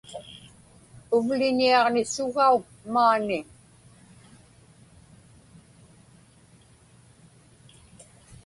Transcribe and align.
Uvliñiaġnisugauk 1.15 2.63
maani. 2.93 3.39